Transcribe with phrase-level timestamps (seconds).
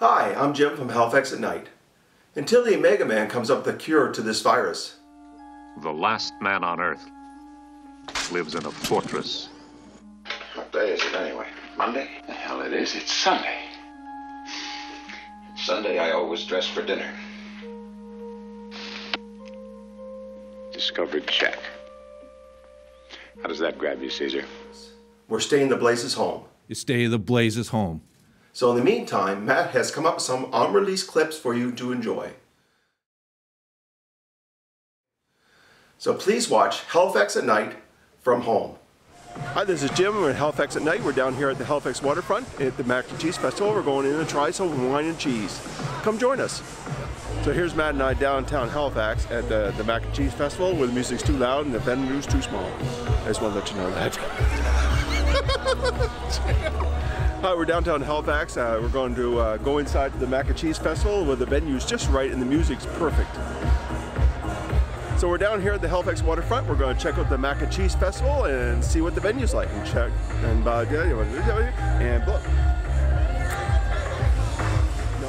[0.00, 1.66] Hi, I'm Jim from Halifax at Night.
[2.36, 4.94] Until the Omega Man comes up with a cure to this virus,
[5.82, 7.04] The last man on Earth
[8.30, 9.48] lives in a fortress.
[10.54, 11.48] What day is it anyway?
[11.76, 12.08] Monday?
[12.28, 12.94] The hell it is.
[12.94, 13.58] It's Sunday.
[15.56, 17.12] Sunday I always dress for dinner.
[20.72, 21.58] Discovered check.
[23.42, 24.44] How does that grab you, Caesar?
[25.28, 26.44] we're staying the Blazes home.
[26.68, 28.02] You stay the blazes home.
[28.58, 31.92] So in the meantime, Matt has come up with some unreleased clips for you to
[31.92, 32.32] enjoy.
[35.98, 37.76] So please watch Halifax at Night
[38.18, 38.74] from home.
[39.54, 40.16] Hi, this is Jim.
[40.16, 41.04] We're at Halifax at Night.
[41.04, 43.72] We're down here at the Halifax Waterfront at the Mac and Cheese Festival.
[43.72, 45.64] We're going in to try some wine and cheese.
[46.02, 46.60] Come join us.
[47.44, 50.88] So here's Matt and I downtown Halifax at the, the Mac and Cheese Festival where
[50.88, 52.68] the music's too loud and the venue's too small.
[53.22, 54.18] I just want to let you know that.
[57.40, 58.56] Hi, we're downtown Halifax.
[58.56, 61.86] Uh, we're going to uh, go inside the Mac and Cheese Festival where the venue's
[61.86, 63.32] just right and the music's perfect.
[65.20, 66.66] So we're down here at the Halifax waterfront.
[66.66, 69.54] We're going to check out the Mac and Cheese Festival and see what the venue's
[69.54, 70.10] like and check
[70.42, 70.84] and uh,
[72.00, 72.42] and look.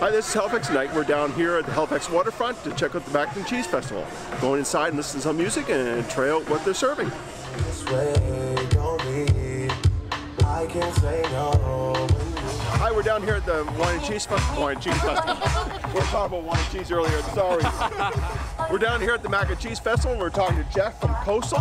[0.00, 0.94] Hi, this is Halifax Night.
[0.94, 4.06] We're down here at the Halifax waterfront to check out the Mac and Cheese Festival.
[4.40, 7.12] Going inside and listen to some music and try out what they're serving.
[10.72, 12.06] Can't say no
[12.78, 14.62] Hi, we're down here at the Wine and Cheese Festival.
[14.62, 15.36] Wine and Cheese Festival.
[15.88, 17.20] we were talking about wine and cheese earlier.
[17.34, 17.62] Sorry.
[18.70, 20.16] we're down here at the Mac and Cheese Festival.
[20.16, 21.60] We're talking to Jeff from Coastal.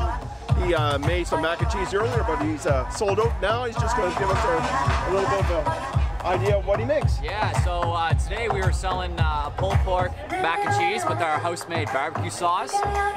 [0.64, 3.66] He uh, made some mac and cheese earlier, but he's uh, sold out now.
[3.66, 5.99] He's just going to give us a, a little bit of an
[6.30, 7.20] idea of what he makes.
[7.24, 11.40] Yeah, so uh, today we were selling uh, pulled pork mac and cheese with our
[11.40, 12.72] house-made barbecue sauce.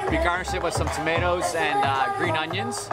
[0.09, 2.89] We garnished it with some tomatoes and uh, green onions.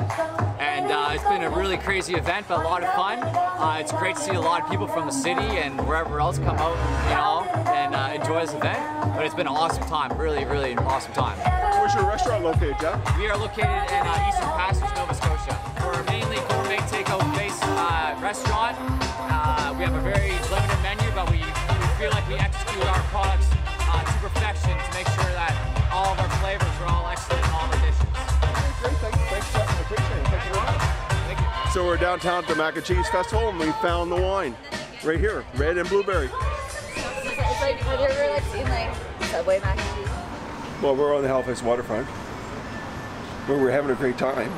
[0.58, 3.18] And uh, it's been a really crazy event, but a lot of fun.
[3.22, 6.38] Uh, it's great to see a lot of people from the city and wherever else
[6.38, 6.76] come out,
[7.08, 8.78] you know, and uh, enjoy this event.
[9.16, 11.38] But it's been an awesome time, really, really an awesome time.
[11.80, 13.16] Where's your restaurant located, Jeff?
[13.16, 15.69] We are located in uh, Eastern Passage, Nova Scotia.
[15.84, 18.76] We're mainly gourmet takeout-based uh, restaurant.
[18.78, 23.00] Uh, we have a very limited menu, but we, we feel like we execute our
[23.08, 23.48] products
[23.88, 25.52] uh, to perfection to make sure that
[25.92, 28.04] all of our flavors are all excellent in all of our dishes.
[28.80, 29.18] Great, thanks.
[29.30, 29.68] Thanks, Jeff.
[29.68, 30.26] I appreciate it.
[30.28, 30.54] Thank you.
[31.26, 31.46] Thank you.
[31.72, 34.54] So we're downtown at the Mac and Cheese Festival, and we found the wine
[35.04, 36.28] right here, red and blueberry.
[36.28, 38.94] It's like, have you ever like seen like
[39.30, 40.12] Subway mac and cheese?
[40.82, 42.06] Well, we're on the Halifax waterfront,
[43.46, 44.50] where we're having a great time,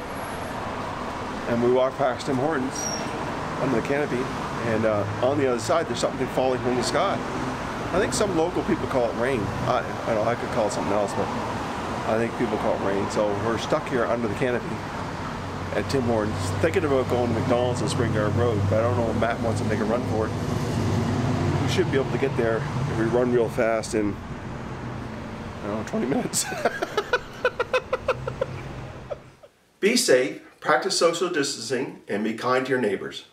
[1.48, 2.74] and we walk past Tim Hortons
[3.60, 4.22] under the canopy,
[4.70, 7.16] and uh, on the other side there's something falling from the sky.
[7.92, 9.40] I think some local people call it rain.
[9.68, 10.30] I, I don't know.
[10.30, 11.28] I could call it something else, but
[12.08, 13.08] I think people call it rain.
[13.10, 14.74] So we're stuck here under the canopy
[15.74, 18.96] at Tim Hortons, thinking about going to McDonald's on Spring Garden Road, but I don't
[18.96, 20.32] know if Matt wants to make a run for it.
[21.62, 24.14] We should be able to get there if we run real fast in,
[25.64, 26.44] I don't know, 20 minutes.
[29.80, 33.24] be safe, practice social distancing, and be kind to your neighbors.